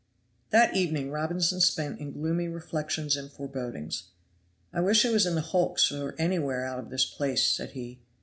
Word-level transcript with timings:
That 0.49 0.75
evening 0.75 1.11
Robinson 1.11 1.61
spent 1.61 1.99
in 1.99 2.11
gloomy 2.13 2.47
reflections 2.47 3.15
and 3.15 3.31
forebodings. 3.31 4.05
"I 4.73 4.81
wish 4.81 5.05
I 5.05 5.11
was 5.11 5.27
in 5.27 5.35
the 5.35 5.41
hulks 5.41 5.91
or 5.91 6.15
anywhere 6.17 6.65
out 6.65 6.79
of 6.79 6.89
this 6.89 7.05
place," 7.05 7.47
said 7.47 7.73
he. 7.73 7.99